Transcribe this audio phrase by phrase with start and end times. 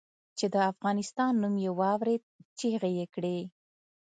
[0.37, 2.23] چې د افغانستان نوم یې واورېد
[2.59, 3.37] چیغې یې کړې.